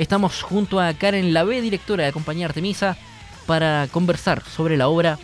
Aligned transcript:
Estamos 0.00 0.40
junto 0.40 0.80
a 0.80 0.94
Karen 0.94 1.34
Lavé, 1.34 1.60
directora 1.60 2.06
de 2.06 2.12
compañía 2.12 2.46
Artemisa, 2.46 2.96
para 3.44 3.86
conversar 3.92 4.42
sobre 4.42 4.78
la 4.78 4.88
obra 4.88 5.18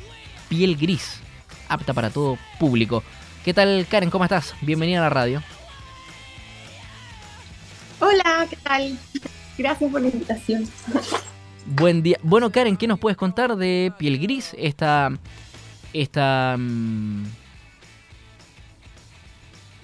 Piel 0.51 0.77
Gris, 0.77 1.23
apta 1.71 1.95
para 1.95 2.11
todo 2.11 2.37
público. 2.61 3.03
¿Qué 3.43 3.55
tal, 3.55 3.87
Karen? 3.89 4.11
¿Cómo 4.11 4.25
estás? 4.25 4.55
Bienvenida 4.61 4.99
a 4.99 5.05
la 5.05 5.09
radio. 5.09 5.43
Hola, 8.01 8.47
¿qué 8.51 8.57
tal? 8.57 8.99
Gracias 9.57 9.91
por 9.91 10.03
la 10.03 10.09
invitación. 10.09 10.69
Buen 11.65 12.03
día. 12.03 12.19
Bueno, 12.23 12.53
Karen, 12.53 12.77
¿qué 12.77 12.87
nos 12.87 12.99
puedes 12.99 13.17
contar 13.17 13.57
de 13.57 13.95
Piel 13.97 14.19
Gris? 14.19 14.55
Esta. 14.59 15.11
Esta. 15.95 16.55
Mm, 16.59 17.25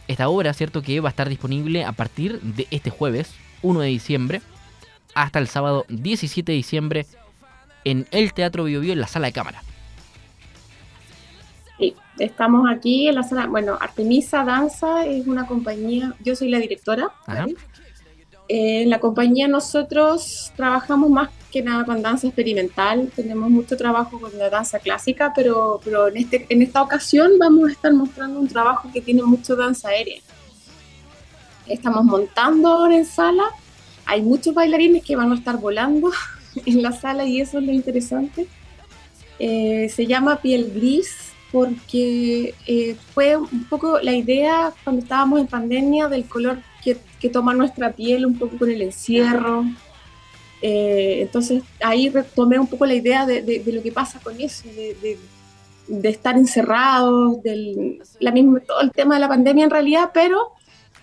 esta 0.06 0.28
obra, 0.28 0.52
¿cierto? 0.52 0.82
Que 0.82 1.00
va 1.00 1.08
a 1.08 1.12
estar 1.12 1.30
disponible 1.30 1.82
a 1.82 1.92
partir 1.92 2.42
de 2.42 2.68
este 2.70 2.90
jueves, 2.90 3.32
1 3.62 3.80
de 3.80 3.88
diciembre, 3.88 4.42
hasta 5.14 5.38
el 5.38 5.48
sábado 5.48 5.84
17 5.88 6.50
de 6.50 6.56
diciembre 6.56 7.06
en 7.84 8.06
el 8.10 8.32
Teatro 8.32 8.64
Bio, 8.64 8.80
Bio 8.80 8.92
en 8.92 9.00
la 9.00 9.06
sala 9.06 9.26
de 9.26 9.32
cámara. 9.32 9.62
Sí, 11.78 11.94
estamos 12.18 12.70
aquí 12.70 13.08
en 13.08 13.16
la 13.16 13.22
sala. 13.22 13.46
Bueno, 13.46 13.76
Artemisa 13.80 14.44
Danza 14.44 15.04
es 15.06 15.26
una 15.26 15.46
compañía. 15.46 16.14
Yo 16.20 16.36
soy 16.36 16.48
la 16.48 16.58
directora. 16.58 17.10
Eh, 18.48 18.82
en 18.82 18.90
la 18.90 19.00
compañía 19.00 19.48
nosotros 19.48 20.52
trabajamos 20.56 21.10
más 21.10 21.30
que 21.52 21.62
nada 21.62 21.84
con 21.84 22.02
danza 22.02 22.26
experimental, 22.26 23.12
tenemos 23.14 23.50
mucho 23.50 23.76
trabajo 23.76 24.18
con 24.18 24.36
la 24.38 24.48
danza 24.48 24.78
clásica, 24.78 25.32
pero, 25.36 25.80
pero 25.84 26.08
en, 26.08 26.16
este, 26.16 26.46
en 26.48 26.62
esta 26.62 26.82
ocasión 26.82 27.32
vamos 27.38 27.68
a 27.68 27.72
estar 27.72 27.92
mostrando 27.92 28.40
un 28.40 28.48
trabajo 28.48 28.90
que 28.92 29.02
tiene 29.02 29.22
mucho 29.22 29.54
danza 29.54 29.90
aérea. 29.90 30.20
Estamos 31.66 32.04
montando 32.04 32.68
ahora 32.68 32.96
en 32.96 33.04
sala, 33.04 33.44
hay 34.06 34.22
muchos 34.22 34.54
bailarines 34.54 35.04
que 35.04 35.16
van 35.16 35.32
a 35.32 35.34
estar 35.34 35.58
volando 35.58 36.10
en 36.66 36.82
la 36.82 36.92
sala 36.92 37.24
y 37.24 37.40
eso 37.40 37.58
es 37.58 37.64
lo 37.64 37.72
interesante. 37.72 38.46
Eh, 39.38 39.88
se 39.88 40.06
llama 40.06 40.40
Piel 40.40 40.72
Gris 40.74 41.32
porque 41.50 42.54
eh, 42.66 42.96
fue 43.12 43.36
un 43.36 43.66
poco 43.68 43.98
la 44.00 44.12
idea 44.12 44.72
cuando 44.84 45.02
estábamos 45.02 45.40
en 45.40 45.46
pandemia 45.46 46.08
del 46.08 46.24
color 46.24 46.58
que, 46.82 46.96
que 47.20 47.28
toma 47.28 47.52
nuestra 47.52 47.92
piel 47.92 48.24
un 48.24 48.38
poco 48.38 48.56
con 48.56 48.70
el 48.70 48.80
encierro, 48.80 49.64
eh, 50.62 51.22
entonces 51.22 51.64
ahí 51.82 52.08
retomé 52.08 52.56
un 52.56 52.68
poco 52.68 52.86
la 52.86 52.94
idea 52.94 53.26
de, 53.26 53.62
lo 53.66 53.82
que 53.82 53.90
pasa 53.90 54.20
con 54.20 54.40
eso, 54.40 54.62
de, 54.68 55.18
estar 56.08 56.36
encerrados, 56.36 57.42
del, 57.42 58.00
la 58.20 58.30
misma, 58.30 58.60
todo 58.60 58.80
el 58.80 58.92
tema 58.92 59.16
de 59.16 59.20
la 59.20 59.28
pandemia 59.28 59.64
en 59.64 59.70
realidad, 59.70 60.10
pero 60.14 60.52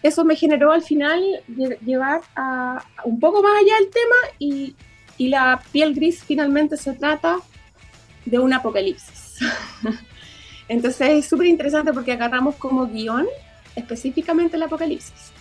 eso 0.01 0.23
me 0.23 0.35
generó 0.35 0.71
al 0.71 0.81
final 0.81 1.21
llevar 1.85 2.21
a, 2.35 2.83
un 3.03 3.19
poco 3.19 3.43
más 3.43 3.51
allá 3.61 3.73
el 3.79 3.89
tema 3.89 4.15
y, 4.39 4.75
y 5.17 5.27
la 5.27 5.61
piel 5.71 5.93
gris 5.93 6.23
finalmente 6.23 6.77
se 6.77 6.93
trata 6.93 7.37
de 8.25 8.39
un 8.39 8.53
apocalipsis. 8.53 9.39
Entonces 10.67 11.09
es 11.09 11.25
súper 11.27 11.47
interesante 11.47 11.91
porque 11.91 12.11
agarramos 12.11 12.55
como 12.55 12.87
guion 12.87 13.27
específicamente 13.75 14.55
el 14.55 14.63
apocalipsis. 14.63 15.31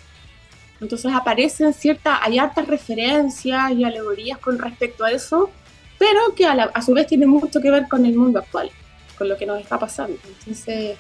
Entonces 0.80 1.12
aparecen 1.12 1.72
ciertas, 1.72 2.18
hay 2.22 2.38
hartas 2.38 2.66
referencias 2.66 3.72
y 3.72 3.84
alegorías 3.84 4.38
con 4.38 4.58
respecto 4.58 5.04
a 5.04 5.10
eso, 5.10 5.50
pero 5.98 6.34
que 6.34 6.46
a, 6.46 6.82
su 6.82 6.94
vez 6.94 7.06
tiene 7.06 7.26
mucho 7.26 7.60
que 7.60 7.70
ver 7.70 7.88
con 7.88 8.06
el 8.06 8.14
mundo 8.14 8.38
actual, 8.38 8.70
con 9.16 9.28
lo 9.28 9.36
que 9.36 9.46
nos 9.46 9.60
está 9.60 9.78
pasando. 9.78 10.16
Entonces 10.26 10.96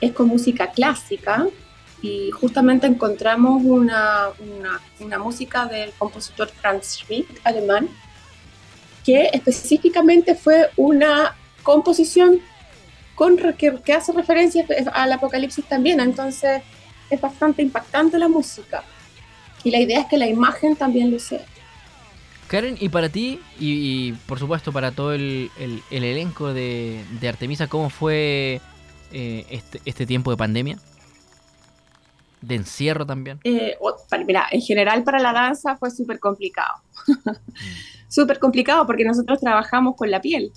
es 0.00 0.12
con 0.12 0.28
música 0.28 0.70
clásica 0.70 1.46
y 2.02 2.30
justamente 2.30 2.86
encontramos 2.86 3.62
una, 3.64 4.28
una, 5.00 5.18
música 5.18 5.66
del 5.66 5.92
compositor 5.92 6.48
Franz 6.48 6.98
Schmidt, 6.98 7.26
alemán, 7.44 7.88
que 9.04 9.30
específicamente 9.32 10.34
fue 10.34 10.70
una 10.76 11.36
composición 11.62 12.40
con, 13.14 13.36
que, 13.36 13.78
que 13.84 13.92
hace 13.92 14.12
referencia 14.12 14.64
al 14.92 15.12
apocalipsis 15.12 15.64
también. 15.66 16.00
Entonces 16.00 16.62
es 17.10 17.20
bastante 17.20 17.62
impactante 17.62 18.18
la 18.18 18.28
música. 18.28 18.82
Y 19.62 19.70
la 19.70 19.80
idea 19.80 20.00
es 20.00 20.06
que 20.06 20.16
la 20.16 20.26
imagen 20.26 20.76
también 20.76 21.10
lo 21.10 21.18
sea. 21.18 21.44
Karen, 22.48 22.76
y 22.80 22.88
para 22.88 23.08
ti, 23.08 23.40
y, 23.60 24.12
por 24.26 24.40
supuesto 24.40 24.72
para 24.72 24.90
todo 24.90 25.12
el, 25.12 25.50
elenco 25.90 26.52
de, 26.52 27.04
Artemisa, 27.28 27.68
¿cómo 27.68 27.90
fue 27.90 28.60
eh, 29.12 29.46
este, 29.50 29.80
este, 29.84 30.04
tiempo 30.04 30.32
de 30.32 30.36
pandemia? 30.36 30.78
¿De 32.40 32.54
encierro 32.54 33.04
también? 33.04 33.38
Eh, 33.44 33.76
mira, 34.26 34.46
en 34.50 34.60
general 34.60 35.04
para 35.04 35.18
la 35.18 35.32
danza 35.32 35.76
fue 35.76 35.90
súper 35.90 36.18
complicado. 36.18 36.74
súper 38.08 38.38
complicado 38.38 38.86
porque 38.86 39.04
nosotros 39.04 39.40
trabajamos 39.40 39.96
con 39.96 40.10
la 40.10 40.20
piel. 40.20 40.52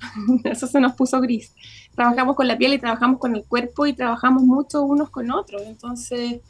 Eso 0.44 0.66
se 0.66 0.80
nos 0.80 0.94
puso 0.94 1.20
gris 1.20 1.52
trabajamos 1.94 2.36
con 2.36 2.48
la 2.48 2.58
piel 2.58 2.74
y 2.74 2.78
trabajamos 2.78 3.18
con 3.18 3.34
el 3.36 3.44
cuerpo 3.44 3.86
y 3.86 3.92
trabajamos 3.92 4.42
mucho 4.42 4.82
unos 4.82 5.10
con 5.10 5.30
otros. 5.30 5.62
Entonces, 5.66 6.40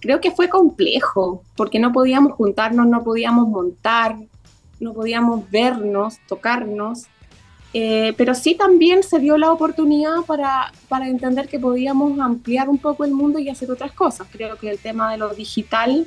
creo 0.00 0.20
que 0.20 0.30
fue 0.30 0.48
complejo, 0.48 1.42
porque 1.56 1.78
no 1.78 1.92
podíamos 1.92 2.32
juntarnos, 2.32 2.86
no 2.86 3.04
podíamos 3.04 3.48
montar, 3.48 4.16
no 4.80 4.92
podíamos 4.92 5.50
vernos, 5.50 6.18
tocarnos. 6.26 7.04
Eh, 7.76 8.14
pero 8.16 8.34
sí 8.34 8.54
también 8.54 9.02
se 9.02 9.18
dio 9.18 9.36
la 9.36 9.50
oportunidad 9.50 10.22
para, 10.26 10.72
para 10.88 11.08
entender 11.08 11.48
que 11.48 11.58
podíamos 11.58 12.18
ampliar 12.20 12.68
un 12.68 12.78
poco 12.78 13.04
el 13.04 13.10
mundo 13.10 13.40
y 13.40 13.48
hacer 13.48 13.70
otras 13.70 13.90
cosas. 13.92 14.28
Creo 14.30 14.56
que 14.56 14.70
el 14.70 14.78
tema 14.78 15.10
de 15.10 15.18
lo 15.18 15.34
digital 15.34 16.06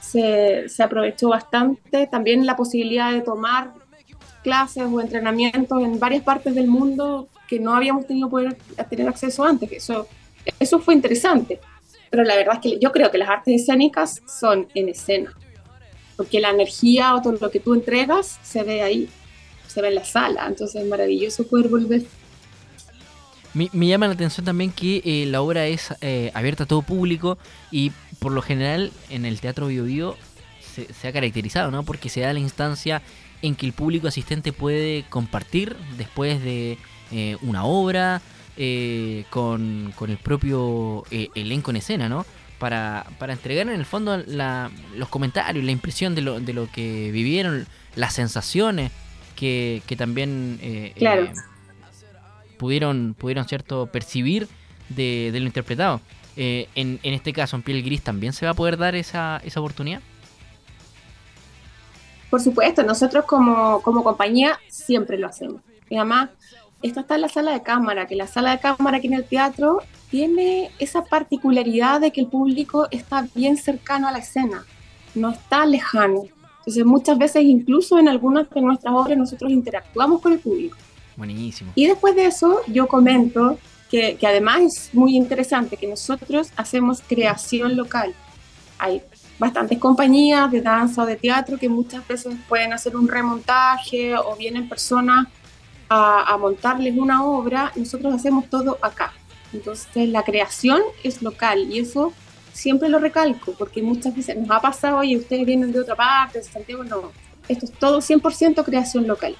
se, 0.00 0.68
se 0.68 0.82
aprovechó 0.84 1.30
bastante. 1.30 2.06
También 2.06 2.46
la 2.46 2.54
posibilidad 2.54 3.10
de 3.10 3.22
tomar 3.22 3.72
clases 4.44 4.84
o 4.84 5.00
entrenamientos 5.00 5.82
en 5.82 5.98
varias 5.98 6.22
partes 6.22 6.54
del 6.54 6.68
mundo 6.68 7.28
que 7.48 7.58
no 7.58 7.74
habíamos 7.74 8.06
tenido 8.06 8.28
poder 8.28 8.56
tener 8.88 9.08
acceso 9.08 9.42
antes, 9.42 9.72
eso, 9.72 10.06
eso 10.60 10.78
fue 10.78 10.94
interesante. 10.94 11.58
Pero 12.10 12.22
la 12.22 12.36
verdad 12.36 12.54
es 12.56 12.60
que 12.60 12.78
yo 12.78 12.92
creo 12.92 13.10
que 13.10 13.18
las 13.18 13.28
artes 13.28 13.62
escénicas 13.62 14.22
son 14.26 14.68
en 14.74 14.90
escena, 14.90 15.32
porque 16.16 16.40
la 16.40 16.50
energía 16.50 17.14
o 17.14 17.22
todo 17.22 17.32
lo 17.40 17.50
que 17.50 17.58
tú 17.58 17.74
entregas 17.74 18.38
se 18.42 18.62
ve 18.62 18.82
ahí, 18.82 19.08
se 19.74 19.82
ve 19.82 19.88
en 19.88 19.96
la 19.96 20.04
sala, 20.04 20.46
entonces 20.46 20.82
es 20.82 20.88
maravilloso 20.88 21.46
poder 21.46 21.68
volver. 21.68 22.02
Me, 23.54 23.68
llama 23.86 24.08
la 24.08 24.14
atención 24.14 24.44
también 24.44 24.72
que 24.72 25.00
eh, 25.04 25.26
la 25.26 25.40
obra 25.40 25.66
es 25.66 25.94
eh, 26.00 26.32
abierta 26.34 26.64
a 26.64 26.66
todo 26.66 26.82
público 26.82 27.38
y 27.70 27.92
por 28.18 28.32
lo 28.32 28.42
general 28.42 28.90
en 29.10 29.24
el 29.24 29.40
Teatro 29.40 29.68
Bio, 29.68 29.84
Bio 29.84 30.16
se, 30.74 30.92
se, 30.92 31.08
ha 31.08 31.12
caracterizado, 31.12 31.70
¿no? 31.70 31.84
Porque 31.84 32.08
se 32.08 32.20
da 32.20 32.32
la 32.32 32.40
instancia 32.40 33.00
en 33.42 33.54
que 33.54 33.66
el 33.66 33.72
público 33.72 34.08
asistente 34.08 34.52
puede 34.52 35.04
compartir 35.08 35.76
después 35.98 36.42
de 36.42 36.78
eh, 37.12 37.36
una 37.42 37.64
obra 37.64 38.22
eh, 38.56 39.24
con, 39.30 39.92
el 40.08 40.16
propio 40.16 41.04
elenco 41.10 41.70
en 41.70 41.76
escena, 41.76 42.08
¿no? 42.08 42.26
Para, 42.58 43.06
entregar 43.28 43.68
en 43.68 43.74
el 43.78 43.84
fondo 43.84 44.16
los 44.16 45.08
comentarios, 45.10 45.64
la 45.64 45.70
impresión 45.70 46.14
de 46.14 46.22
lo, 46.22 46.40
de 46.40 46.54
lo 46.54 46.68
que 46.72 47.10
vivieron, 47.12 47.66
las 47.94 48.14
sensaciones 48.14 48.90
que, 49.34 49.82
también 49.96 50.58
pudieron, 52.58 53.14
pudieron 53.18 53.46
cierto 53.46 53.86
percibir 53.86 54.48
de, 54.88 55.30
lo 55.32 55.46
interpretado. 55.46 56.00
en, 56.36 56.98
este 57.02 57.32
caso, 57.32 57.56
en 57.56 57.62
Piel 57.62 57.82
Gris, 57.82 58.02
¿también 58.02 58.32
se 58.32 58.46
va 58.46 58.52
a 58.52 58.54
poder 58.54 58.76
dar 58.76 58.94
esa, 58.94 59.40
esa 59.44 59.60
oportunidad? 59.60 60.00
Por 62.30 62.40
supuesto, 62.40 62.82
nosotros 62.82 63.24
como, 63.26 63.80
como 63.82 64.02
compañía 64.02 64.58
siempre 64.68 65.18
lo 65.18 65.28
hacemos. 65.28 65.60
Y 65.88 65.96
además, 65.96 66.30
esto 66.82 67.00
está 67.00 67.14
en 67.14 67.20
la 67.22 67.28
sala 67.28 67.52
de 67.52 67.62
cámara, 67.62 68.06
que 68.06 68.16
la 68.16 68.26
sala 68.26 68.50
de 68.50 68.58
cámara 68.58 68.98
aquí 68.98 69.06
en 69.06 69.14
el 69.14 69.24
teatro 69.24 69.78
tiene 70.10 70.70
esa 70.78 71.04
particularidad 71.04 72.00
de 72.00 72.10
que 72.10 72.20
el 72.20 72.26
público 72.26 72.88
está 72.90 73.26
bien 73.34 73.56
cercano 73.56 74.06
a 74.08 74.12
la 74.12 74.18
escena, 74.18 74.66
no 75.14 75.30
está 75.30 75.64
lejano. 75.64 76.24
Entonces 76.64 76.84
muchas 76.84 77.18
veces 77.18 77.42
incluso 77.44 77.98
en 77.98 78.08
algunas 78.08 78.48
de 78.48 78.60
nuestras 78.60 78.94
obras 78.94 79.18
nosotros 79.18 79.50
interactuamos 79.50 80.20
con 80.20 80.32
el 80.32 80.38
público. 80.38 80.76
Buenísimo. 81.16 81.72
Y 81.74 81.86
después 81.86 82.14
de 82.16 82.26
eso 82.26 82.60
yo 82.66 82.88
comento 82.88 83.58
que, 83.90 84.16
que 84.16 84.26
además 84.26 84.62
es 84.62 84.94
muy 84.94 85.16
interesante 85.16 85.76
que 85.76 85.86
nosotros 85.86 86.50
hacemos 86.56 87.02
creación 87.06 87.76
local. 87.76 88.14
Hay 88.78 89.02
bastantes 89.38 89.78
compañías 89.78 90.50
de 90.50 90.60
danza 90.60 91.02
o 91.02 91.06
de 91.06 91.16
teatro 91.16 91.58
que 91.58 91.68
muchas 91.68 92.06
veces 92.06 92.34
pueden 92.48 92.72
hacer 92.72 92.96
un 92.96 93.08
remontaje 93.08 94.16
o 94.16 94.36
vienen 94.36 94.68
personas 94.68 95.28
a, 95.88 96.36
montarles 96.38 96.96
una 96.96 97.24
obra, 97.24 97.72
nosotros 97.76 98.14
hacemos 98.14 98.48
todo 98.48 98.78
acá. 98.82 99.12
Entonces 99.52 100.08
la 100.08 100.22
creación 100.24 100.80
es 101.02 101.22
local 101.22 101.70
y 101.70 101.78
eso 101.78 102.12
siempre 102.54 102.88
lo 102.88 102.98
recalco 102.98 103.52
porque 103.58 103.82
muchas 103.82 104.16
veces 104.16 104.36
nos 104.36 104.50
ha 104.50 104.60
pasado, 104.60 104.98
oye, 104.98 105.16
ustedes 105.16 105.44
vienen 105.44 105.72
de 105.72 105.80
otra 105.80 105.94
parte, 105.94 106.38
de 106.38 106.44
Santiago, 106.44 106.84
no. 106.84 107.12
Esto 107.48 107.66
es 107.66 107.72
todo 107.72 107.98
100% 107.98 108.64
creación 108.64 109.06
local. 109.06 109.36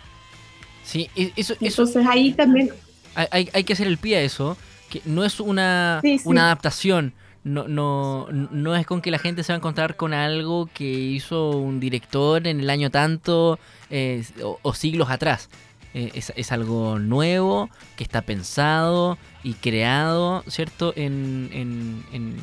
Sí, 0.82 1.08
eso, 1.36 1.54
Entonces 1.60 2.06
ahí 2.06 2.34
también... 2.34 2.70
Hay, 3.14 3.48
hay, 3.52 3.64
que 3.64 3.72
hacer 3.72 3.86
el 3.86 3.96
pie 3.96 4.16
a 4.16 4.22
eso, 4.22 4.56
que 4.90 5.00
no 5.04 5.24
es 5.24 5.38
una, 5.38 6.02
una 6.24 6.46
adaptación, 6.46 7.14
no, 7.44 7.68
no, 7.68 8.26
no 8.32 8.74
es 8.74 8.86
con 8.86 9.00
que 9.00 9.12
la 9.12 9.18
gente 9.18 9.44
se 9.44 9.52
va 9.52 9.56
a 9.56 9.58
encontrar 9.58 9.96
con 9.96 10.12
algo 10.12 10.68
que 10.74 10.84
hizo 10.84 11.50
un 11.50 11.78
director 11.78 12.46
en 12.48 12.58
el 12.58 12.70
año 12.70 12.90
tanto 12.90 13.60
eh, 13.90 14.24
o, 14.62 14.74
siglos 14.74 15.10
atrás. 15.10 15.48
Eh, 15.92 16.10
es, 16.14 16.50
algo 16.50 16.98
nuevo, 16.98 17.70
que 17.96 18.02
está 18.02 18.22
pensado 18.22 19.16
y 19.44 19.52
creado, 19.52 20.42
¿cierto? 20.48 20.92
En, 20.96 21.50
en, 21.52 22.34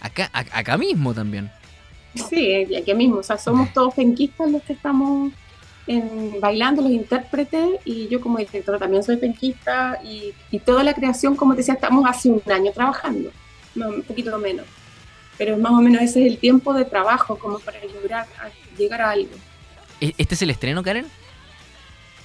acá, 0.00 0.30
acá 0.32 0.76
mismo 0.76 1.14
también. 1.14 1.50
Sí, 2.14 2.74
aquí 2.76 2.94
mismo. 2.94 3.16
O 3.16 3.22
sea, 3.22 3.38
somos 3.38 3.72
todos 3.72 3.94
penquistas 3.94 4.50
los 4.50 4.62
que 4.62 4.72
estamos 4.72 5.32
en, 5.86 6.40
bailando, 6.40 6.82
los 6.82 6.90
intérpretes, 6.90 7.80
y 7.84 8.08
yo 8.08 8.20
como 8.20 8.38
directora 8.38 8.78
también 8.78 9.02
soy 9.02 9.16
penquista, 9.16 9.98
y, 10.04 10.32
y 10.50 10.58
toda 10.58 10.82
la 10.82 10.94
creación, 10.94 11.36
como 11.36 11.54
te 11.54 11.58
decía, 11.58 11.74
estamos 11.74 12.04
hace 12.08 12.30
un 12.30 12.42
año 12.50 12.72
trabajando 12.72 13.30
un 13.76 14.02
poquito 14.02 14.36
menos. 14.38 14.66
Pero 15.38 15.56
más 15.56 15.72
o 15.72 15.80
menos 15.80 16.02
ese 16.02 16.26
es 16.26 16.32
el 16.32 16.38
tiempo 16.38 16.74
de 16.74 16.84
trabajo 16.84 17.38
como 17.38 17.58
para 17.60 17.78
lograr 17.84 18.26
llegar 18.76 19.00
a 19.00 19.10
algo. 19.10 19.30
¿E-, 20.00 20.14
¿Este 20.18 20.34
es 20.34 20.42
el 20.42 20.50
estreno, 20.50 20.82
Karen? 20.82 21.06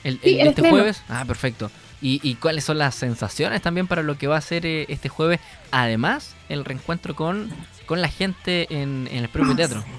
¿El, 0.03 0.19
este 0.21 0.69
jueves? 0.69 1.01
Ah, 1.07 1.23
perfecto. 1.25 1.71
¿Y, 2.01 2.35
cuáles 2.35 2.63
son 2.63 2.77
las 2.77 2.93
sensaciones 2.93 3.61
también 3.61 3.87
para 3.87 4.03
lo 4.03 4.17
que 4.17 4.27
va 4.27 4.37
a 4.37 4.41
ser 4.41 4.65
eh, 4.65 4.85
este 4.89 5.09
jueves? 5.09 5.39
Además, 5.71 6.35
el 6.49 6.63
reencuentro 6.63 7.15
con, 7.15 7.49
con 7.87 7.99
la 8.01 8.09
gente 8.09 8.67
en, 8.69 9.07
el 9.11 9.27
propio 9.29 9.55
teatro. 9.55 9.83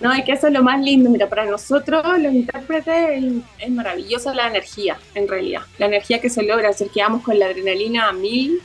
No, 0.00 0.12
es 0.14 0.24
que 0.24 0.32
eso 0.32 0.46
es 0.46 0.52
lo 0.54 0.62
más 0.62 0.80
lindo. 0.80 1.10
Mira, 1.10 1.28
para 1.28 1.44
nosotros, 1.44 2.02
los 2.18 2.32
intérpretes, 2.32 3.22
es 3.58 3.70
maravillosa 3.70 4.34
la 4.34 4.46
energía, 4.46 4.98
en 5.14 5.28
realidad. 5.28 5.60
La 5.78 5.86
energía 5.86 6.22
que 6.22 6.30
se 6.30 6.42
logra, 6.42 6.70
hacer 6.70 6.88
que 6.88 7.02
vamos 7.02 7.22
con 7.22 7.38
la 7.38 7.46
adrenalina 7.46 8.08
a 8.08 8.12
mil 8.12 8.62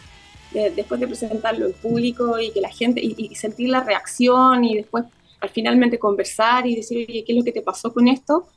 después 0.51 0.99
de 0.99 1.07
presentarlo 1.07 1.67
en 1.67 1.73
público 1.73 2.39
y 2.39 2.51
que 2.51 2.61
la 2.61 2.69
gente, 2.69 3.01
y, 3.01 3.33
sentir 3.35 3.69
la 3.69 3.83
reacción 3.83 4.65
y 4.65 4.75
después 4.77 5.05
al 5.39 5.49
finalmente 5.49 5.97
conversar 5.97 6.67
y 6.67 6.75
decir, 6.75 7.05
oye, 7.09 7.23
¿qué 7.25 7.31
es 7.31 7.37
lo 7.37 7.43
que 7.43 7.51
te 7.51 7.61
pasó 7.61 7.93
con 7.93 8.07
esto? 8.07 8.47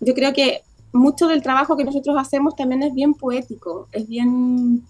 Yo 0.00 0.14
creo 0.14 0.32
que 0.32 0.62
mucho 0.92 1.26
del 1.26 1.42
trabajo 1.42 1.76
que 1.76 1.84
nosotros 1.84 2.16
hacemos 2.18 2.54
también 2.54 2.82
es 2.82 2.94
bien 2.94 3.14
poético, 3.14 3.88
es 3.92 4.06
bien, 4.08 4.82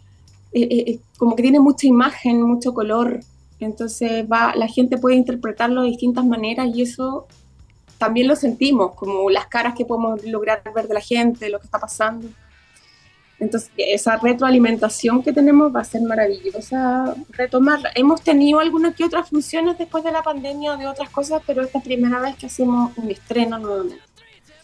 eh, 0.52 0.62
eh, 0.62 0.84
eh, 0.86 1.00
como 1.16 1.36
que 1.36 1.42
tiene 1.42 1.60
mucha 1.60 1.86
imagen, 1.86 2.42
mucho 2.42 2.74
color, 2.74 3.20
entonces 3.60 4.26
va, 4.30 4.54
la 4.56 4.66
gente 4.66 4.98
puede 4.98 5.16
interpretarlo 5.16 5.82
de 5.82 5.88
distintas 5.88 6.24
maneras 6.24 6.68
y 6.74 6.82
eso 6.82 7.26
también 7.98 8.26
lo 8.26 8.34
sentimos, 8.34 8.94
como 8.94 9.30
las 9.30 9.46
caras 9.46 9.74
que 9.76 9.84
podemos 9.84 10.24
lograr 10.24 10.62
ver 10.74 10.88
de 10.88 10.94
la 10.94 11.00
gente, 11.00 11.48
lo 11.48 11.60
que 11.60 11.66
está 11.66 11.78
pasando. 11.78 12.28
Entonces, 13.38 13.70
esa 13.76 14.16
retroalimentación 14.16 15.22
que 15.22 15.32
tenemos 15.32 15.74
va 15.74 15.80
a 15.80 15.84
ser 15.84 16.02
maravillosa 16.02 17.14
retomarla. 17.30 17.90
Hemos 17.94 18.22
tenido 18.22 18.60
algunas 18.60 18.94
que 18.94 19.04
otras 19.04 19.28
funciones 19.28 19.78
después 19.78 20.04
de 20.04 20.12
la 20.12 20.22
pandemia 20.22 20.74
o 20.74 20.76
de 20.76 20.86
otras 20.86 21.10
cosas, 21.10 21.42
pero 21.44 21.62
esta 21.62 21.78
es 21.78 21.84
la 21.84 21.88
primera 21.88 22.20
vez 22.20 22.36
que 22.36 22.46
hacemos 22.46 22.96
un 22.96 23.10
estreno 23.10 23.58
nuevamente. 23.58 24.11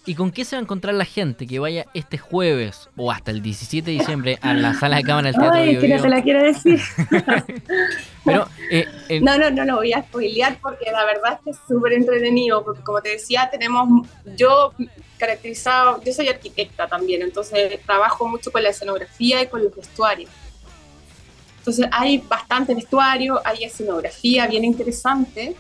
¿Y 0.09 0.15
con 0.15 0.33
qué 0.33 0.47
se 0.47 0.57
va 0.57 0.61
a 0.61 0.63
encontrar 0.63 0.95
la 0.95 1.05
gente 1.05 1.47
que 1.47 1.59
vaya 1.59 1.85
este 1.93 2.17
jueves 2.17 2.89
o 2.97 3.13
hasta 3.13 3.31
el 3.31 3.43
17 3.43 3.91
de 3.91 3.99
diciembre 3.99 4.39
a 4.41 4.55
la 4.55 4.73
sala 4.73 4.97
de 4.97 5.03
cámara 5.03 5.27
del 5.29 5.39
Teatro 5.39 5.53
Ay, 5.53 5.79
que 5.79 5.87
no 5.87 6.01
te 6.01 6.09
la 6.09 6.23
quiero 6.23 6.43
decir. 6.43 6.81
Pero, 8.25 8.49
eh, 8.71 9.21
No, 9.21 9.37
no, 9.37 9.51
no, 9.51 9.67
no 9.67 9.77
voy 9.77 9.93
a 9.93 10.01
spoilear 10.03 10.57
porque 10.63 10.91
la 10.91 11.05
verdad 11.05 11.35
es 11.35 11.41
que 11.45 11.51
es 11.51 11.59
súper 11.69 11.93
entretenido, 11.93 12.65
porque 12.65 12.83
como 12.83 13.03
te 13.03 13.11
decía, 13.11 13.51
tenemos, 13.53 14.09
yo 14.35 14.73
caracterizado, 15.19 16.03
yo 16.03 16.15
soy 16.15 16.29
arquitecta 16.29 16.87
también, 16.87 17.21
entonces 17.21 17.79
trabajo 17.85 18.27
mucho 18.27 18.51
con 18.51 18.63
la 18.63 18.71
escenografía 18.71 19.43
y 19.43 19.47
con 19.49 19.63
los 19.63 19.77
vestuarios. 19.77 20.31
Entonces 21.59 21.87
hay 21.93 22.17
bastante 22.27 22.75
vestuario, 22.75 23.43
hay 23.45 23.65
escenografía 23.65 24.47
bien 24.47 24.65
interesante, 24.65 25.55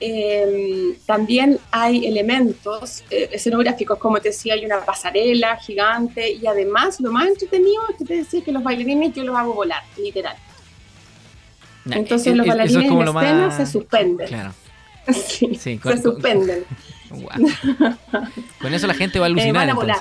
Em, 0.00 0.94
también 1.06 1.58
hay 1.72 2.06
elementos 2.06 3.02
eh, 3.10 3.30
escenográficos, 3.32 3.98
como 3.98 4.20
te 4.20 4.28
decía, 4.28 4.54
hay 4.54 4.64
una 4.64 4.80
pasarela 4.84 5.56
gigante 5.56 6.30
y 6.30 6.46
además 6.46 7.00
lo 7.00 7.10
más 7.10 7.26
entretenido 7.26 7.82
es 7.90 7.96
que 7.96 8.04
te 8.04 8.14
decía 8.14 8.44
que 8.44 8.52
los 8.52 8.62
bailarines 8.62 9.12
yo 9.14 9.24
los 9.24 9.36
hago 9.36 9.54
volar, 9.54 9.82
literal. 9.96 10.36
Entonces 11.90 12.36
los 12.36 12.46
bailarines 12.46 12.90
en 12.90 13.08
escena 13.08 13.50
se 13.50 13.66
suspenden. 13.66 14.28
Claro. 14.28 14.52
sí, 15.12 15.56
se 15.56 16.02
suspenden. 16.02 16.64
Con 18.60 18.74
eso 18.74 18.86
la 18.86 18.94
gente 18.94 19.18
va 19.18 19.26
a 19.26 19.28
alucinar. 19.28 19.54
Eh, 19.54 19.58
van 19.58 19.70
a 19.70 19.74
volar. 19.74 19.98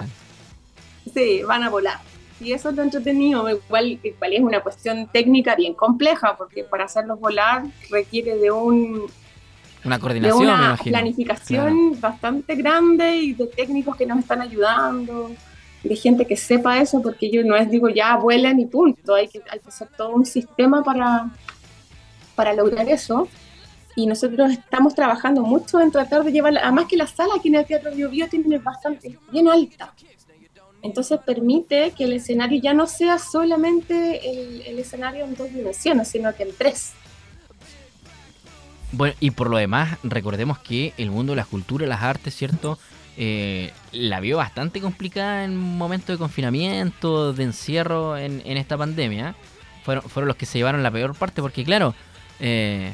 Sí, 1.12 1.42
van 1.44 1.64
a 1.64 1.70
volar. 1.70 2.00
Y 2.40 2.52
eso 2.52 2.70
es 2.70 2.76
lo 2.76 2.84
entretenido. 2.84 3.50
Igual, 3.50 4.00
igual 4.04 4.34
es 4.34 4.42
una 4.42 4.60
cuestión 4.60 5.08
técnica 5.08 5.56
bien 5.56 5.74
compleja, 5.74 6.38
porque 6.38 6.64
para 6.64 6.84
hacerlos 6.84 7.20
volar 7.20 7.64
requiere 7.90 8.38
de 8.38 8.52
un 8.52 9.10
una 9.88 10.00
coordinación, 10.00 10.40
de 10.40 10.46
una 10.46 10.78
planificación 10.78 12.00
bastante 12.00 12.56
grande 12.56 13.16
y 13.18 13.34
de 13.34 13.48
técnicos 13.48 13.96
que 13.96 14.06
nos 14.06 14.20
están 14.20 14.42
ayudando, 14.42 15.32
de 15.84 15.96
gente 15.96 16.26
que 16.26 16.36
sepa 16.36 16.80
eso, 16.80 17.02
porque 17.02 17.32
yo 17.32 17.44
no 17.44 17.56
es 17.56 17.70
digo 17.70 17.90
ya 17.90 18.18
vuelen 18.18 18.60
y 18.60 18.66
punto, 18.66 19.16
hay 19.16 19.28
que, 19.28 19.42
hay 19.50 19.60
que 19.60 19.70
hacer 19.70 19.88
todo 19.98 20.10
un 20.10 20.26
sistema 20.26 20.84
para, 20.84 21.30
para 22.36 22.54
lograr 22.54 22.88
eso. 22.90 23.28
Y 23.96 24.06
nosotros 24.06 24.52
estamos 24.52 24.94
trabajando 24.94 25.42
mucho 25.42 25.80
en 25.80 25.92
tratar 25.92 26.24
de 26.24 26.32
llevar, 26.32 26.56
además 26.58 26.86
que 26.88 26.98
la 26.98 27.08
sala 27.08 27.34
aquí 27.38 27.48
en 27.48 27.56
el 27.56 27.66
Teatro 27.66 27.92
Bio, 27.92 28.10
Bio 28.10 28.28
tiene 28.30 28.60
bastante, 28.60 29.18
bien 29.32 29.48
alta. 29.48 29.92
Entonces 30.84 31.20
permite 31.26 31.92
que 31.98 32.04
el 32.04 32.14
escenario 32.14 32.62
ya 32.62 32.74
no 32.74 32.86
sea 32.86 33.18
solamente 33.18 34.30
el, 34.30 34.62
el 34.68 34.80
escenario 34.80 35.26
en 35.26 35.34
dos 35.36 35.52
dimensiones, 35.52 36.10
sino 36.10 36.34
que 36.36 36.44
en 36.44 36.56
tres. 36.56 36.94
Bueno, 38.92 39.16
y 39.20 39.32
por 39.32 39.50
lo 39.50 39.58
demás, 39.58 39.98
recordemos 40.04 40.60
que 40.60 40.94
el 40.98 41.12
mundo 41.12 41.34
de 41.34 41.38
la 41.38 41.46
cultura, 41.46 41.86
las 41.88 42.04
artes, 42.04 42.36
¿cierto? 42.36 42.80
Eh, 43.18 43.74
la 43.92 44.20
vio 44.20 44.38
bastante 44.38 44.80
complicada 44.80 45.44
en 45.44 45.58
momentos 45.58 46.16
de 46.16 46.18
confinamiento, 46.18 47.34
de 47.34 47.44
encierro 47.44 48.18
en, 48.18 48.42
esta 48.46 48.78
pandemia. 48.78 49.36
Fueron, 49.84 50.04
fueron 50.04 50.28
los 50.28 50.38
que 50.38 50.46
se 50.46 50.60
llevaron 50.60 50.84
la 50.84 50.92
peor 50.92 51.16
parte 51.16 51.42
porque, 51.42 51.64
claro, 51.64 51.96
eh, 52.40 52.94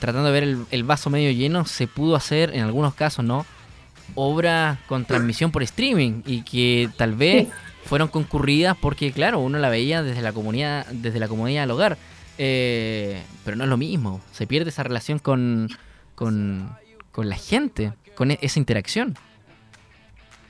tratando 0.00 0.30
de 0.30 0.40
ver 0.40 0.56
el, 0.70 0.84
vaso 0.84 1.10
medio 1.10 1.30
lleno, 1.30 1.64
se 1.64 1.86
pudo 1.86 2.16
hacer, 2.16 2.54
en 2.54 2.64
algunos 2.64 2.94
casos, 2.94 3.24
¿no? 3.24 3.46
Obra 4.14 4.78
con 4.86 5.04
transmisión 5.04 5.50
por 5.50 5.62
streaming 5.62 6.22
y 6.26 6.42
que 6.42 6.90
tal 6.96 7.14
vez 7.14 7.48
fueron 7.84 8.08
concurridas 8.08 8.76
porque, 8.80 9.12
claro, 9.12 9.38
uno 9.38 9.58
la 9.58 9.68
veía 9.68 10.02
desde 10.02 10.22
la 10.22 10.32
comunidad, 10.32 10.86
desde 10.86 11.20
la 11.20 11.28
comunidad 11.28 11.62
del 11.62 11.70
hogar. 11.70 11.98
Eh, 12.38 13.22
pero 13.44 13.56
no 13.56 13.64
es 13.64 13.70
lo 13.70 13.76
mismo. 13.76 14.20
Se 14.32 14.46
pierde 14.46 14.70
esa 14.70 14.82
relación 14.82 15.18
con, 15.18 15.68
con, 16.14 16.76
la 17.16 17.36
gente, 17.36 17.92
con 18.14 18.30
e-, 18.30 18.38
esa 18.42 18.58
interacción. 18.58 19.16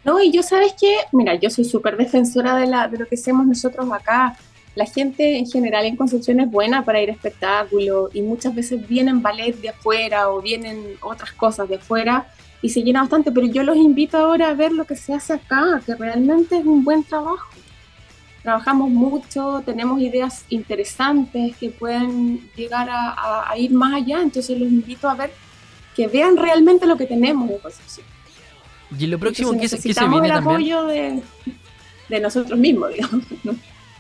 No, 0.05 0.23
y 0.23 0.31
yo 0.31 0.43
sabes 0.43 0.75
que, 0.79 0.97
mira, 1.13 1.35
yo 1.35 1.51
soy 1.51 1.65
súper 1.65 1.97
defensora 1.97 2.57
de, 2.57 2.67
la, 2.67 2.89
de 2.89 2.99
lo 2.99 3.07
que 3.07 3.15
hacemos 3.15 3.47
nosotros 3.47 3.91
acá. 3.93 4.37
La 4.75 4.87
gente 4.87 5.39
en 5.39 5.47
general 5.47 5.87
en 5.87 5.97
Concepción 5.97 6.41
es 6.41 6.51
buena 6.51 6.85
para 6.85 7.01
ir 7.01 7.09
a 7.09 7.13
espectáculos 7.13 8.11
y 8.13 8.23
muchas 8.23 8.55
veces 8.55 8.87
vienen 8.87 9.23
ballet 9.23 9.55
de 9.61 9.69
afuera 9.69 10.31
o 10.31 10.43
vienen 10.43 10.97
otras 11.01 11.33
cosas 11.33 11.69
de 11.69 11.77
afuera 11.77 12.27
y 12.61 12.71
se 12.71 12.83
llena 12.83 13.03
bastante, 13.03 13.31
pero 13.31 13.47
yo 13.47 13.63
los 13.63 13.77
invito 13.77 14.17
ahora 14.17 14.49
a 14.49 14.55
ver 14.55 14.73
lo 14.73 14.85
que 14.85 14.97
se 14.97 15.13
hace 15.13 15.35
acá, 15.35 15.81
que 15.85 15.95
realmente 15.95 16.57
es 16.59 16.65
un 16.65 16.83
buen 16.83 17.05
trabajo 17.05 17.47
trabajamos 18.45 18.91
mucho, 18.91 19.63
tenemos 19.65 20.01
ideas 20.01 20.45
interesantes 20.51 21.57
que 21.57 21.71
pueden 21.71 22.47
llegar 22.55 22.89
a, 22.91 23.53
ir 23.57 23.73
más 23.73 23.95
allá, 23.95 24.21
entonces 24.21 24.59
los 24.61 24.69
invito 24.69 25.09
a 25.09 25.15
ver 25.15 25.33
que 25.97 26.09
vean 26.09 26.37
realmente 26.37 26.87
lo 26.87 26.97
que 26.97 27.07
tenemos 27.07 27.51
en 27.51 27.59
Concepción. 27.59 28.07
Y 28.99 29.07
lo 29.07 29.19
próximo 29.19 29.59
que, 29.59 29.67
se 29.67 29.79
viene 29.79 30.27
el 30.27 30.33
apoyo 30.33 30.85
de, 30.85 31.23
nosotros 32.21 32.59
mismos, 32.59 32.93
digamos, 32.93 33.25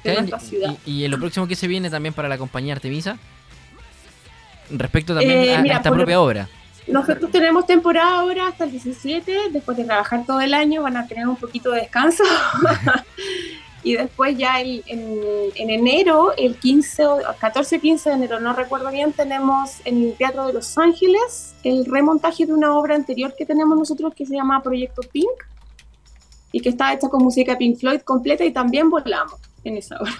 de 0.04 0.14
nuestra 0.14 0.38
ciudad. 0.38 0.76
Y, 0.84 1.04
en 1.04 1.10
lo 1.10 1.18
próximo 1.18 1.48
que 1.48 1.56
se 1.56 1.66
viene 1.66 1.88
también 1.88 2.12
para 2.12 2.28
la 2.28 2.36
compañía 2.36 2.74
Artemisa, 2.74 3.16
respecto 4.70 5.14
también 5.14 5.38
eh, 5.38 5.56
a, 5.72 5.76
esta 5.76 5.90
propia 5.90 6.20
obra. 6.20 6.48
Nosotros 6.86 7.30
tenemos 7.30 7.66
temporada 7.66 8.18
ahora 8.18 8.48
hasta 8.48 8.64
el 8.64 8.72
17, 8.72 9.34
después 9.52 9.74
de 9.78 9.84
trabajar 9.84 10.26
todo 10.26 10.42
el 10.42 10.52
año 10.52 10.82
van 10.82 10.98
a 10.98 11.06
tener 11.06 11.26
un 11.26 11.36
poquito 11.36 11.70
de 11.70 11.80
descanso. 11.80 12.24
y 13.84 13.96
después 13.96 14.36
ya 14.36 14.60
en, 14.60 14.82
enero, 15.54 16.32
el 16.36 16.56
15 16.56 17.06
o 17.06 17.18
14 17.38 17.78
15 17.78 18.08
de 18.08 18.16
enero, 18.16 18.40
no 18.40 18.54
recuerdo 18.54 18.90
bien, 18.90 19.12
tenemos 19.12 19.80
en 19.84 20.02
el 20.02 20.14
Teatro 20.14 20.46
de 20.46 20.54
Los 20.54 20.76
Ángeles 20.78 21.54
el 21.62 21.84
remontaje 21.84 22.46
de 22.46 22.54
una 22.54 22.74
obra 22.74 22.94
anterior 22.94 23.34
que 23.36 23.44
tenemos 23.44 23.78
nosotros 23.78 24.14
que 24.14 24.24
se 24.24 24.34
llama 24.34 24.62
Proyecto 24.62 25.02
Pink 25.12 25.28
y 26.50 26.60
que 26.60 26.70
está 26.70 26.94
hecha 26.94 27.08
con 27.08 27.22
música 27.22 27.58
Pink 27.58 27.78
Floyd 27.78 28.00
completa 28.00 28.44
y 28.44 28.52
también 28.52 28.88
volamos 28.88 29.38
en 29.64 29.76
esa 29.76 29.98
hora. 30.00 30.12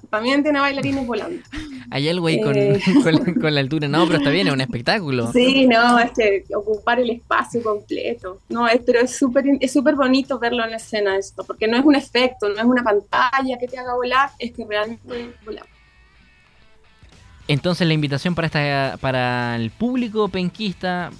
También 0.10 0.42
tiene 0.42 0.60
bailarines 0.60 1.06
volando. 1.06 1.42
Hay 1.90 2.08
algo 2.08 2.26
ahí 2.26 2.36
eh. 2.36 2.80
con, 3.40 3.54
la, 3.54 3.60
altura, 3.60 3.88
no, 3.88 4.06
pero 4.06 4.18
está 4.18 4.30
bien, 4.30 4.46
es 4.46 4.52
un 4.52 4.60
espectáculo. 4.60 5.32
Sí, 5.32 5.66
no, 5.66 5.98
es 5.98 6.10
que 6.12 6.44
ocupar 6.54 7.00
el 7.00 7.10
espacio 7.10 7.62
completo. 7.62 8.40
No, 8.48 8.68
es, 8.68 8.80
pero 8.84 9.00
es 9.00 9.16
súper 9.16 9.44
es 9.60 9.72
súper 9.72 9.94
bonito 9.94 10.38
verlo 10.38 10.64
en 10.66 10.74
escena 10.74 11.16
esto, 11.16 11.44
porque 11.44 11.66
no 11.66 11.76
es 11.76 11.84
un 11.84 11.94
efecto, 11.94 12.48
no 12.48 12.56
es 12.56 12.64
una 12.64 12.82
pantalla 12.82 13.58
que 13.58 13.66
te 13.66 13.78
haga 13.78 13.94
volar, 13.94 14.30
es 14.38 14.52
que 14.52 14.66
realmente 14.66 15.34
volamos. 15.44 15.70
Entonces 17.46 17.86
la 17.86 17.94
invitación 17.94 18.34
para 18.34 18.46
esta 18.46 18.98
para 19.00 19.56
el 19.56 19.70
público 19.70 20.28
penquista, 20.28 21.10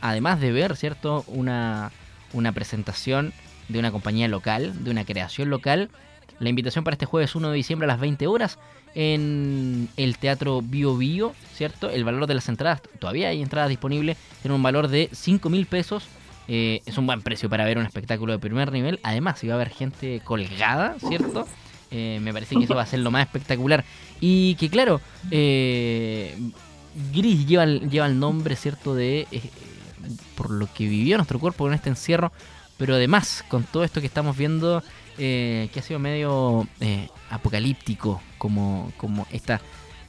además 0.00 0.40
de 0.40 0.52
ver, 0.52 0.76
¿cierto? 0.76 1.24
Una, 1.26 1.90
una 2.32 2.52
presentación 2.52 3.32
de 3.68 3.80
una 3.80 3.90
compañía 3.90 4.28
local, 4.28 4.84
de 4.84 4.90
una 4.90 5.04
creación 5.04 5.50
local. 5.50 5.90
La 6.42 6.48
invitación 6.48 6.82
para 6.82 6.96
este 6.96 7.06
jueves 7.06 7.36
1 7.36 7.50
de 7.50 7.54
diciembre 7.54 7.86
a 7.86 7.88
las 7.92 8.00
20 8.00 8.26
horas 8.26 8.58
en 8.96 9.88
el 9.96 10.18
Teatro 10.18 10.60
Bio 10.60 10.96
Bio, 10.96 11.34
¿cierto? 11.54 11.88
El 11.88 12.02
valor 12.02 12.26
de 12.26 12.34
las 12.34 12.48
entradas, 12.48 12.82
todavía 12.98 13.28
hay 13.28 13.40
entradas 13.40 13.68
disponibles, 13.68 14.16
tiene 14.42 14.56
un 14.56 14.62
valor 14.62 14.88
de 14.88 15.08
5 15.12 15.48
mil 15.50 15.66
pesos. 15.66 16.08
Eh, 16.48 16.82
es 16.84 16.98
un 16.98 17.06
buen 17.06 17.22
precio 17.22 17.48
para 17.48 17.64
ver 17.64 17.78
un 17.78 17.86
espectáculo 17.86 18.32
de 18.32 18.40
primer 18.40 18.72
nivel. 18.72 18.98
Además, 19.04 19.38
si 19.38 19.46
va 19.46 19.54
a 19.54 19.56
haber 19.56 19.68
gente 19.68 20.20
colgada, 20.24 20.96
¿cierto? 20.98 21.46
Eh, 21.92 22.18
me 22.20 22.32
parece 22.32 22.56
que 22.56 22.64
eso 22.64 22.74
va 22.74 22.82
a 22.82 22.86
ser 22.86 22.98
lo 22.98 23.12
más 23.12 23.24
espectacular. 23.24 23.84
Y 24.20 24.56
que 24.56 24.68
claro, 24.68 25.00
eh, 25.30 26.36
Gris 27.14 27.46
lleva, 27.46 27.66
lleva 27.66 28.06
el 28.06 28.18
nombre, 28.18 28.56
¿cierto? 28.56 28.96
De 28.96 29.28
por 30.34 30.50
lo 30.50 30.66
que 30.74 30.88
vivió 30.88 31.18
nuestro 31.18 31.38
cuerpo 31.38 31.68
en 31.68 31.74
este 31.74 31.88
encierro. 31.88 32.32
Pero 32.78 32.96
además, 32.96 33.44
con 33.46 33.62
todo 33.62 33.84
esto 33.84 34.00
que 34.00 34.08
estamos 34.08 34.36
viendo, 34.36 34.82
que 35.16 35.70
ha 35.76 35.82
sido 35.82 35.98
medio 35.98 36.66
apocalíptico, 37.30 38.20
como, 38.38 38.92
como 38.96 39.26
esta, 39.32 39.60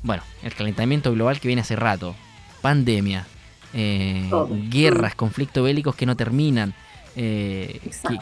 bueno, 0.03 0.23
el 0.43 0.53
calentamiento 0.53 1.11
global 1.11 1.39
que 1.39 1.47
viene 1.47 1.61
hace 1.61 1.75
rato, 1.75 2.15
pandemia, 2.61 3.25
eh, 3.73 4.29
guerras, 4.69 5.15
conflictos 5.15 5.63
bélicos 5.63 5.95
que 5.95 6.05
no 6.05 6.15
terminan, 6.15 6.73
eh, 7.15 7.79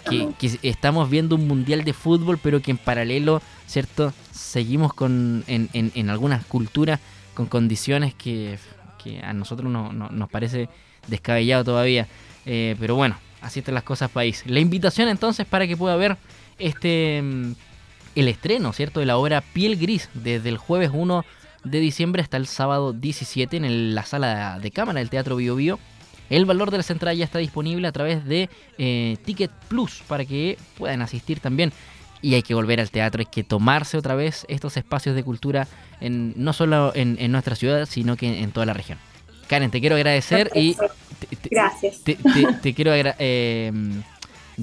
que, 0.10 0.58
estamos 0.62 1.10
viendo 1.10 1.36
un 1.36 1.48
mundial 1.48 1.84
de 1.84 1.94
fútbol, 1.94 2.38
pero 2.42 2.62
que 2.62 2.72
en 2.72 2.78
paralelo, 2.78 3.42
¿cierto? 3.68 4.14
Seguimos 4.32 4.94
con, 4.94 5.44
en, 5.48 5.70
en, 5.74 6.10
algunas 6.10 6.46
culturas 6.46 7.00
con 7.34 7.48
condiciones 7.48 8.14
que, 8.14 8.58
a 9.24 9.34
nosotros 9.34 9.72
no, 9.72 9.92
nos 9.92 10.30
parece 10.30 10.70
descabellado 11.08 11.64
todavía. 11.64 12.08
Eh, 12.46 12.76
pero 12.80 12.96
bueno, 12.96 13.18
así 13.42 13.60
están 13.60 13.76
las 13.76 13.84
cosas 13.84 14.12
país. 14.12 14.44
La 14.46 14.60
invitación 14.60 15.08
entonces 15.10 15.46
para 15.48 15.66
que 15.68 15.76
pueda 15.76 15.96
ver 15.96 16.18
este 16.62 17.22
mm, 17.22 17.54
el 18.16 18.28
estreno, 18.28 18.74
¿cierto? 18.74 19.00
De 19.00 19.06
la 19.06 19.18
obra 19.18 19.42
Piel 19.42 19.78
Gris, 19.78 20.10
desde 20.14 20.50
el 20.50 20.58
jueves 20.58 20.92
1 20.94 21.26
de 21.64 21.80
diciembre 21.80 22.22
hasta 22.22 22.38
el 22.38 22.48
sábado 22.48 22.94
17 22.94 23.58
en 23.58 23.96
la 23.96 24.04
sala 24.04 24.60
de 24.60 24.72
cámara 24.72 25.00
del 25.00 25.10
Teatro 25.10 25.36
Bio 25.36 25.56
Bio. 25.56 25.80
El 26.30 26.46
valor 26.46 26.72
de 26.72 26.78
las 26.78 26.90
entradas 26.90 27.18
ya 27.18 27.26
está 27.26 27.40
disponible 27.40 27.88
a 27.88 27.92
través 27.92 28.26
de 28.26 28.50
eh, 28.78 29.18
Ticket 29.26 29.52
Plus 29.68 30.02
para 30.08 30.26
que 30.26 30.58
puedan 30.78 31.02
asistir 31.02 31.40
también. 31.40 31.74
Y 32.22 32.36
hay 32.36 32.44
que 32.44 32.54
volver 32.54 32.80
al 32.80 32.92
teatro, 32.92 33.20
hay 33.20 33.26
que 33.26 33.44
tomarse 33.44 33.98
otra 33.98 34.16
vez 34.16 34.46
estos 34.48 34.78
espacios 34.78 35.16
de 35.16 35.24
cultura 35.24 35.68
en, 36.00 36.34
no 36.38 36.54
solo 36.54 36.94
en, 36.96 37.32
nuestra 37.32 37.56
ciudad, 37.56 37.88
sino 37.88 38.16
que 38.16 38.42
en, 38.42 38.52
toda 38.52 38.68
la 38.68 38.74
región. 38.74 39.00
Karen, 39.48 39.72
te 39.72 39.82
quiero 39.82 39.96
agradecer 39.96 40.52
y... 40.56 40.78
Gracias. 41.50 42.02
Te, 42.04 42.74
quiero 42.74 42.94
agradecer... 42.94 43.16
Eh, 43.20 43.72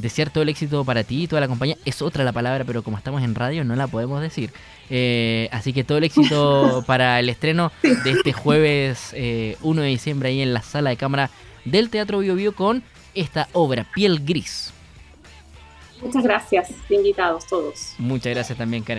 desear 0.00 0.30
todo 0.30 0.42
el 0.42 0.48
éxito 0.48 0.84
para 0.84 1.04
ti 1.04 1.24
y 1.24 1.26
toda 1.26 1.40
la 1.40 1.48
compañía. 1.48 1.76
Es 1.84 2.02
otra 2.02 2.24
la 2.24 2.32
palabra, 2.32 2.64
pero 2.64 2.82
como 2.82 2.96
estamos 2.96 3.22
en 3.22 3.34
radio 3.34 3.64
no 3.64 3.76
la 3.76 3.86
podemos 3.86 4.20
decir. 4.20 4.50
Eh, 4.90 5.48
así 5.52 5.72
que 5.72 5.84
todo 5.84 5.98
el 5.98 6.04
éxito 6.04 6.82
para 6.86 7.20
el 7.20 7.28
estreno 7.28 7.72
de 7.82 8.10
este 8.10 8.32
jueves 8.32 9.10
1 9.12 9.18
eh, 9.18 9.56
de 9.60 9.88
diciembre 9.88 10.30
ahí 10.30 10.40
en 10.40 10.54
la 10.54 10.62
sala 10.62 10.90
de 10.90 10.96
cámara 10.96 11.30
del 11.64 11.90
Teatro 11.90 12.18
Bio 12.20 12.34
Bio 12.34 12.54
con 12.54 12.82
esta 13.14 13.48
obra, 13.52 13.86
Piel 13.94 14.24
Gris. 14.24 14.72
Muchas 16.00 16.22
gracias, 16.22 16.70
invitados 16.88 17.46
todos. 17.46 17.94
Muchas 17.98 18.32
gracias 18.32 18.56
también, 18.56 18.84
Karen. 18.84 18.96